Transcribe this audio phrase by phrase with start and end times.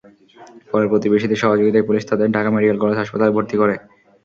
[0.71, 3.75] পরে প্রতিবেশীদের সহযোগিতায় পুলিশ তাদের ঢাকা মেডিকেল কলেজ হাসপাতালে ভর্তি করে।